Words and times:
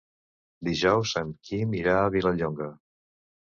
Dijous 0.69 1.13
en 1.21 1.35
Quim 1.51 1.77
irà 1.83 1.95
a 1.99 2.09
Vilallonga. 2.19 2.73